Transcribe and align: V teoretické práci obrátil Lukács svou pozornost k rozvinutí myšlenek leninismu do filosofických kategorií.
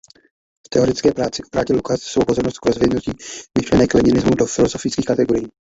V 0.65 0.69
teoretické 0.69 1.11
práci 1.13 1.43
obrátil 1.43 1.75
Lukács 1.75 2.01
svou 2.03 2.25
pozornost 2.25 2.59
k 2.59 2.65
rozvinutí 2.65 3.11
myšlenek 3.57 3.93
leninismu 3.93 4.35
do 4.35 4.45
filosofických 4.45 5.05
kategorií. 5.05 5.47